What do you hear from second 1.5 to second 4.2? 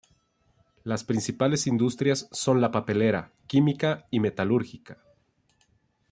industrias son la papelera, química y